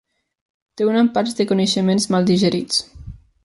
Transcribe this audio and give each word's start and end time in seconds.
Té 0.81 0.87
un 0.93 0.97
empatx 1.03 1.37
de 1.41 1.47
coneixements 1.53 2.11
mal 2.15 2.29
digerits. 2.33 2.85